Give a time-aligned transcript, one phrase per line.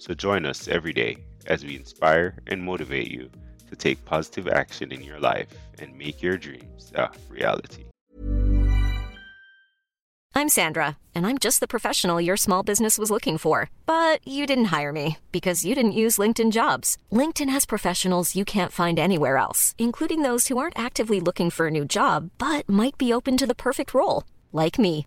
[0.00, 3.30] So join us every day as we inspire and motivate you
[3.68, 7.84] to take positive action in your life and make your dreams a reality.
[10.34, 13.68] I'm Sandra, and I'm just the professional your small business was looking for.
[13.84, 16.96] But you didn't hire me because you didn't use LinkedIn jobs.
[17.12, 21.66] LinkedIn has professionals you can't find anywhere else, including those who aren't actively looking for
[21.66, 25.06] a new job but might be open to the perfect role, like me.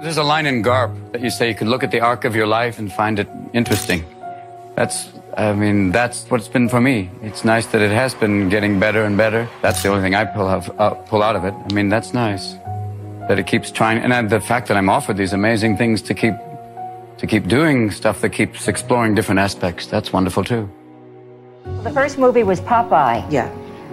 [0.00, 2.36] There's a line in Garp that you say you could look at the arc of
[2.36, 4.04] your life and find it interesting.
[4.76, 7.10] That's, I mean, that's what it's been for me.
[7.20, 9.48] It's nice that it has been getting better and better.
[9.60, 11.52] That's the only thing I pull out, uh, pull out of it.
[11.52, 12.54] I mean, that's nice
[13.28, 16.34] that it keeps trying, and the fact that I'm offered these amazing things to keep,
[17.18, 19.86] to keep doing stuff that keeps exploring different aspects.
[19.86, 20.70] That's wonderful too.
[21.82, 23.26] The first movie was Popeye.
[23.30, 23.50] Yeah.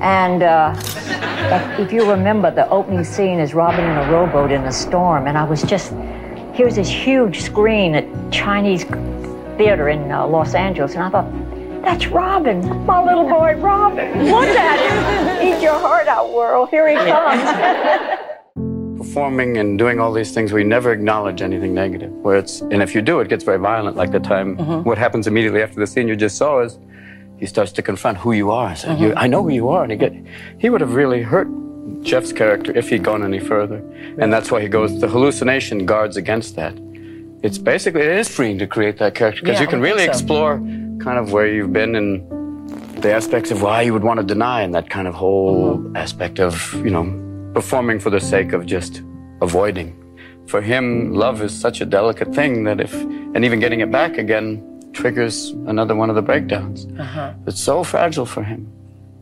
[0.00, 0.74] And uh,
[1.10, 5.26] if, if you remember, the opening scene is Robin in a rowboat in a storm.
[5.26, 5.92] And I was just,
[6.52, 8.84] here's this huge screen at Chinese
[9.56, 10.94] Theater in uh, Los Angeles.
[10.94, 11.32] And I thought,
[11.82, 14.24] that's Robin, my little boy Robin.
[14.30, 14.78] Look at
[15.40, 15.46] him.
[15.46, 16.68] Eat your heart out, world.
[16.68, 17.42] Here he comes.
[18.98, 22.10] Performing and doing all these things, we never acknowledge anything negative.
[22.10, 23.96] Where it's, and if you do, it gets very violent.
[23.96, 26.78] Like the time, what happens immediately after the scene you just saw is,
[27.38, 28.74] he starts to confront who you are.
[28.76, 30.12] So you, I know who you are, and he get,
[30.58, 31.48] he would have really hurt
[32.02, 33.78] Jeff's character if he'd gone any further,
[34.18, 35.00] and that's why he goes.
[35.00, 36.74] The hallucination guards against that.
[37.42, 40.10] It's basically it is freeing to create that character because Yeah, you can really so.
[40.10, 40.58] explore
[41.00, 44.62] kind of where you've been and the aspects of why you would want to deny,
[44.62, 45.96] and that kind of whole Mm-hmm.
[45.96, 47.06] aspect of you know
[47.54, 49.02] performing for the sake of just
[49.40, 49.94] avoiding.
[50.48, 52.92] For him, love is such a delicate thing that if
[53.34, 56.86] and even getting it back again triggers another one of the breakdowns.
[56.98, 57.32] Uh-huh.
[57.46, 58.66] It's so fragile for him.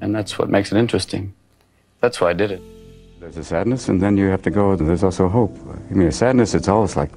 [0.01, 1.35] And that's what makes it interesting.
[2.01, 2.63] That's why I did it.
[3.21, 5.55] There's a sadness, and then you have to go, there's also hope.
[5.91, 7.11] I mean, a sadness, it's always like,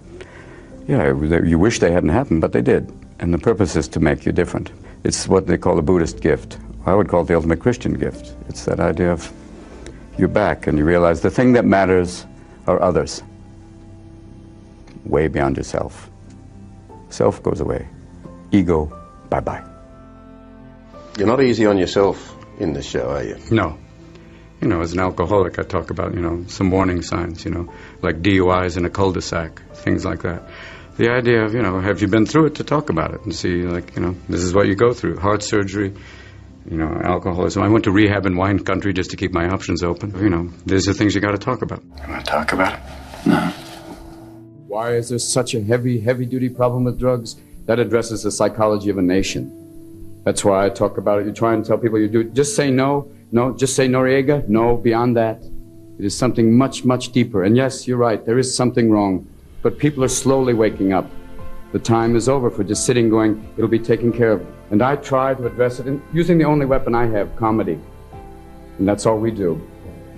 [0.88, 1.14] yeah,
[1.53, 2.92] you wish they hadn't happened, but they did.
[3.19, 4.72] And the purpose is to make you different.
[5.06, 6.58] It's what they call a Buddhist gift.
[6.86, 8.36] I would call it the ultimate Christian gift.
[8.50, 9.31] It's that idea of
[10.18, 12.25] you're back and you realize the thing that matters
[12.68, 13.24] are others,
[15.06, 16.09] way beyond yourself.
[17.09, 17.88] Self goes away,
[18.52, 18.92] ego,
[19.30, 19.64] bye bye.
[21.18, 23.38] You're not easy on yourself in this show, are you?
[23.52, 23.78] No.
[24.62, 27.74] You know, as an alcoholic, I talk about, you know, some warning signs, you know,
[28.02, 30.44] like DUIs in a cul-de-sac, things like that.
[30.98, 33.34] The idea of, you know, have you been through it to talk about it and
[33.34, 35.18] see, like, you know, this is what you go through.
[35.18, 35.94] Heart surgery,
[36.69, 37.63] you know, alcoholism.
[37.63, 40.13] I went to rehab in wine country just to keep my options open.
[40.22, 41.81] You know, these are things you got to talk about.
[41.81, 42.80] You want to talk about it?
[43.28, 43.40] No.
[44.68, 47.38] Why is there such a heavy, heavy duty problem with drugs?
[47.69, 50.24] That addresses the psychology of a nation.
[50.25, 51.27] That's why I talk about it.
[51.27, 54.75] You try and tell people you do just say no, no, just say Noriega, no,
[54.75, 55.44] beyond that.
[56.00, 57.44] It is something much, much deeper.
[57.44, 59.27] And yes, you're right, there is something wrong.
[59.62, 61.12] But people are slowly waking up.
[61.71, 64.48] The time is over for just sitting going, it'll be taken care of.
[64.71, 67.80] And I try to address it in, using the only weapon I have, comedy.
[68.80, 69.62] And that's all we do.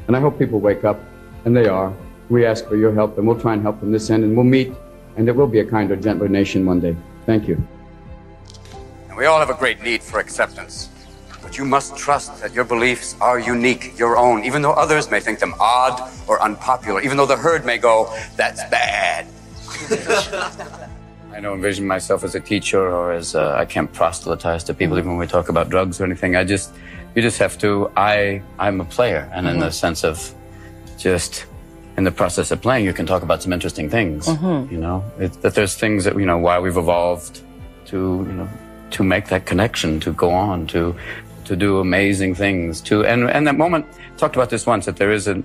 [0.07, 1.01] And I hope people wake up,
[1.43, 1.93] and they are.
[2.29, 4.45] We ask for your help, and we'll try and help from this end, and we'll
[4.45, 4.71] meet,
[5.17, 6.95] and there will be a kinder, gentler nation one day.
[7.25, 7.65] Thank you.
[9.07, 10.89] And we all have a great need for acceptance.
[11.41, 15.19] But you must trust that your beliefs are unique, your own, even though others may
[15.19, 19.27] think them odd or unpopular, even though the herd may go, that's bad.
[21.33, 24.97] I don't envision myself as a teacher or as a, I can't proselytize to people
[24.97, 26.35] even when we talk about drugs or anything.
[26.35, 26.73] I just,
[27.15, 29.29] you just have to, I, I'm a player.
[29.33, 29.71] And in the mm-hmm.
[29.71, 30.33] sense of
[30.97, 31.45] just
[31.97, 34.27] in the process of playing, you can talk about some interesting things,
[34.71, 37.41] you know, it, that there's things that, you know, why we've evolved
[37.87, 37.97] to,
[38.27, 38.49] you know,
[38.91, 40.95] to make that connection, to go on, to,
[41.45, 43.85] to do amazing things, to, and, and that moment,
[44.17, 45.43] talked about this once, that there is a,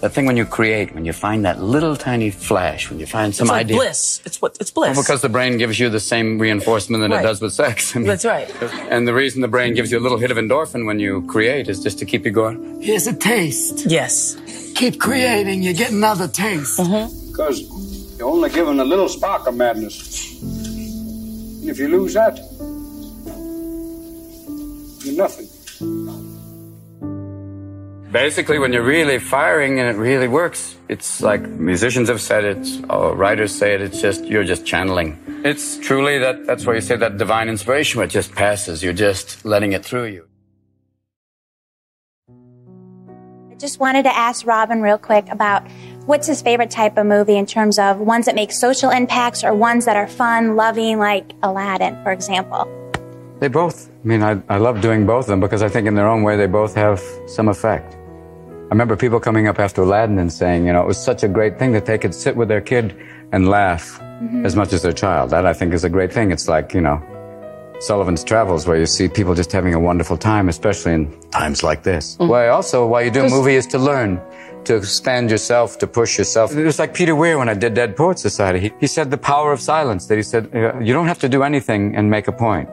[0.00, 3.34] that thing when you create, when you find that little tiny flash, when you find
[3.34, 3.76] some it's like idea.
[3.76, 4.20] bliss.
[4.24, 4.96] It's what it's bliss.
[4.96, 7.24] Well, because the brain gives you the same reinforcement that Right.
[7.24, 7.76] it does with sex.
[7.96, 8.50] I mean, That's right.
[8.90, 11.68] And the reason the brain gives you a little hit of endorphin when you create
[11.68, 12.80] is just to keep you going.
[12.82, 13.86] Here's a taste.
[13.86, 14.36] Yes.
[14.74, 16.78] Keep creating, you get another taste.
[16.78, 17.30] Mm-hmm.
[17.32, 17.60] Because
[18.18, 20.40] you're only given a little spark of madness.
[20.42, 22.36] And if you lose that,
[25.04, 25.48] you're nothing.
[28.16, 32.66] Basically, when you're really firing and it really works, it's like musicians have said it,
[32.88, 35.18] or writers say it, it's just, you're just channeling.
[35.44, 38.82] It's truly that, that's why you say that divine inspiration, where it just passes.
[38.82, 40.26] You're just letting it through you.
[43.52, 45.70] I just wanted to ask Robin real quick about
[46.06, 49.52] what's his favorite type of movie in terms of ones that make social impacts or
[49.52, 52.66] ones that are fun, loving, like Aladdin, for example.
[53.40, 53.90] They both.
[53.90, 56.22] I mean, I, I love doing both of them because I think in their own
[56.22, 57.94] way they both have some effect.
[58.66, 61.28] I remember people coming up after Aladdin and saying, you know, it was such a
[61.28, 62.96] great thing that they could sit with their kid
[63.30, 64.02] and laugh
[64.42, 65.30] as much as their child.
[65.30, 66.32] That I think is a great thing.
[66.32, 67.00] It's like, you know,
[67.78, 71.84] Sullivan's Travels where you see people just having a wonderful time, especially in times like
[71.84, 72.16] this.
[72.18, 74.20] Why also, why you do a movie is to learn,
[74.64, 76.52] to expand yourself, to push yourself.
[76.52, 78.58] It was like Peter Weir when I did Dead Poets Society.
[78.58, 81.28] He, he said the power of silence, that he said, uh, you don't have to
[81.28, 82.68] do anything and make a point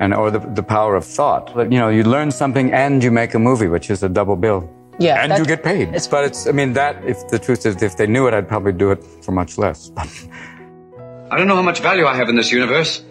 [0.00, 1.54] and or the, the power of thought.
[1.54, 4.36] But, you know, you learn something and you make a movie, which is a double
[4.36, 4.66] bill.
[5.00, 5.92] Yeah, and you get paid.
[6.10, 8.72] but it's, I mean, that if the truth is, if they knew it, I'd probably
[8.72, 9.90] do it for much less.
[9.96, 13.02] I don't know how much value I have in this universe,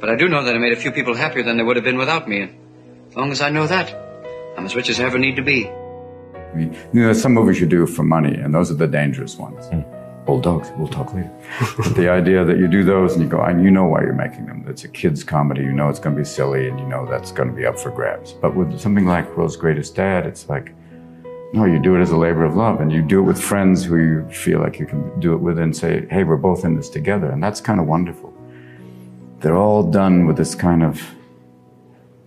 [0.00, 1.84] but I do know that I made a few people happier than they would have
[1.84, 2.40] been without me.
[2.40, 2.56] And
[3.08, 3.94] as long as I know that,
[4.58, 5.68] I'm as rich as I ever need to be.
[5.68, 9.36] I mean, you know, some movies you do for money, and those are the dangerous
[9.36, 9.66] ones.
[9.66, 9.82] Hmm.
[10.26, 11.30] Old dogs, we'll talk later.
[11.76, 14.14] but the idea that you do those and you go, and you know why you're
[14.14, 14.64] making them.
[14.66, 15.60] It's a kid's comedy.
[15.60, 17.78] You know it's going to be silly, and you know that's going to be up
[17.78, 18.32] for grabs.
[18.32, 20.74] But with something like World's Greatest Dad, it's like,
[21.56, 23.82] no, you do it as a labor of love, and you do it with friends
[23.82, 26.76] who you feel like you can do it with, and say, hey, we're both in
[26.76, 28.30] this together, and that's kind of wonderful.
[29.40, 31.02] They're all done with this kind of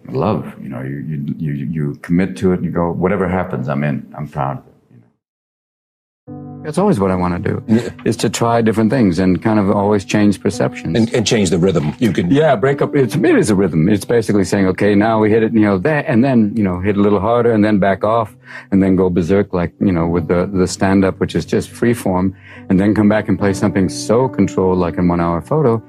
[0.07, 0.55] love.
[0.59, 3.83] You know, you you you, you commit to it, and you go, whatever happens, I'm
[3.83, 4.11] in.
[4.17, 4.57] I'm proud.
[4.57, 4.73] of it.
[6.27, 6.48] You know.
[6.63, 7.91] That's always what I want to do.
[8.03, 11.57] Is to try different things and kind of always change perceptions And, and change the
[11.57, 11.95] rhythm.
[11.99, 12.29] You can.
[12.29, 12.95] yeah, break up.
[12.95, 13.87] It's, it is a rhythm.
[13.87, 16.79] It's basically saying, okay, now we hit it, you know, there, and then, you know,
[16.81, 18.35] hit a little harder and then back off
[18.71, 21.69] and then go berserk like, you know, with the, the stand up, which is just
[21.69, 22.35] free form
[22.69, 25.81] and then come back and play something so controlled like in one hour photo.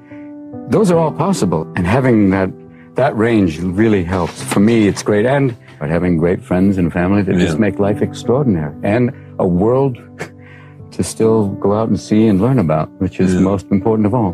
[0.69, 1.71] Those are all possible.
[1.75, 2.49] And having that,
[2.95, 4.41] that range really helps.
[4.43, 5.25] For me, it's great.
[5.25, 9.97] And but having great friends and family that just make life extraordinary and a world
[10.91, 14.13] to still go out and see and learn about, which is the most important of
[14.13, 14.33] all.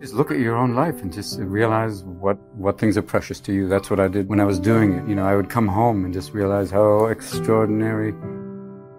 [0.00, 3.52] Just look at your own life and just realize what, what things are precious to
[3.52, 3.68] you.
[3.68, 5.08] That's what I did when I was doing it.
[5.08, 8.14] You know, I would come home and just realize how extraordinary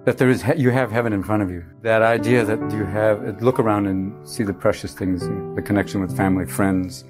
[0.06, 1.64] that there is, you have heaven in front of you.
[1.82, 6.16] That idea that you have, look around and see the precious things, the connection with
[6.16, 7.04] family, friends,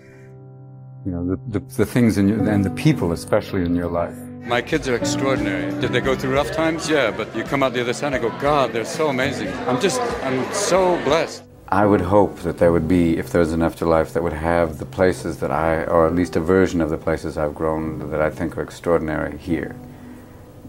[1.05, 4.17] you know, the, the, the things in your, and the people especially in your life.
[4.45, 5.71] My kids are extraordinary.
[5.81, 6.87] Did they go through rough times?
[6.87, 9.51] Yeah, but you come out the other side and go, God, they're so amazing.
[9.67, 11.41] I'm just, I'm so blessed.
[11.69, 14.77] I would hope that there would be, if there was an afterlife, that would have
[14.77, 18.21] the places that I, or at least a version of the places I've grown that
[18.21, 19.75] I think are extraordinary here.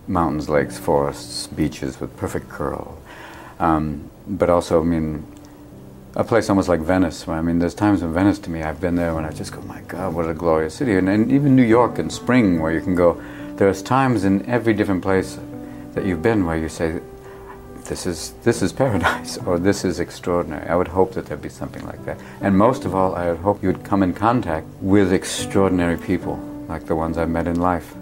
[0.09, 2.97] Mountains, lakes, forests, beaches with perfect curl.
[3.59, 5.27] Um, but also, I mean,
[6.15, 7.29] a place almost like Venice.
[7.29, 9.61] I mean, there's times in Venice to me, I've been there when I just go,
[9.61, 10.97] my God, what a glorious city.
[10.97, 13.23] And, and even New York in spring, where you can go,
[13.57, 15.39] there's times in every different place
[15.95, 17.01] that you've been where you say,
[17.85, 20.69] this is, this is paradise, or this is extraordinary.
[20.69, 22.21] I would hope that there'd be something like that.
[22.41, 26.37] And most of all, I would hope you would come in contact with extraordinary people,
[26.69, 27.95] like the ones I've met in life.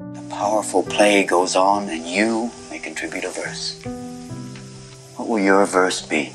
[0.00, 3.82] A powerful play goes on, and you may contribute a verse.
[5.16, 6.32] What will your verse be?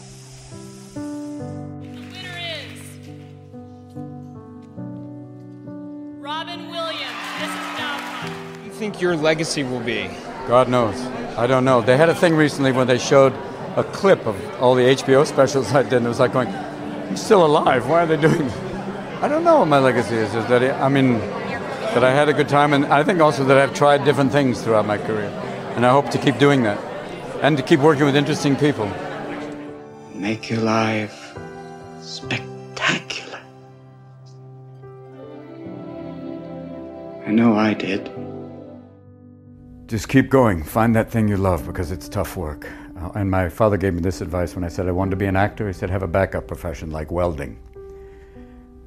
[9.04, 10.10] Your legacy will be?
[10.48, 11.00] God knows.
[11.38, 11.82] I don't know.
[11.82, 13.34] They had a thing recently when they showed
[13.76, 17.18] a clip of all the HBO specials I did, and it was like going, I'm
[17.18, 17.88] still alive.
[17.88, 18.58] Why are they doing this?
[19.22, 20.34] I don't know what my legacy is.
[20.34, 23.58] Is that, I mean, that I had a good time, and I think also that
[23.58, 25.30] I've tried different things throughout my career.
[25.76, 26.80] And I hope to keep doing that
[27.42, 28.90] and to keep working with interesting people.
[30.14, 31.38] Make your life
[32.02, 33.42] spectacular.
[37.26, 38.13] I know I did.
[39.88, 40.64] Just keep going.
[40.64, 42.70] Find that thing you love because it's tough work.
[42.98, 45.26] Uh, and my father gave me this advice when I said I wanted to be
[45.26, 45.68] an actor.
[45.68, 47.60] He said, have a backup profession like welding.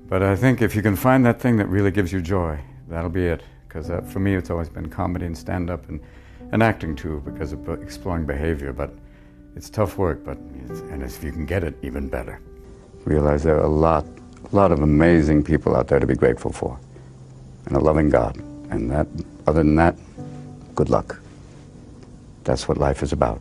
[0.08, 3.10] But I think if you can find that thing that really gives you joy, that'll
[3.10, 3.42] be it.
[3.68, 6.00] Because uh, for me, it's always been comedy and stand up and,
[6.52, 8.72] and acting too, because of exploring behavior.
[8.72, 8.94] But
[9.54, 12.40] it's tough work, but and if you can get it, even better.
[13.04, 14.06] Realize there are a lot,
[14.50, 16.78] a lot of amazing people out there to be grateful for,
[17.66, 18.36] and a loving God.
[18.70, 19.06] And that,
[19.46, 19.96] other than that,
[20.76, 21.18] good luck.
[22.44, 23.40] That's what life is about.